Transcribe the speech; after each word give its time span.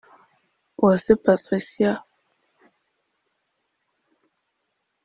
Uwase 0.79 1.11
Patricia 1.25 1.91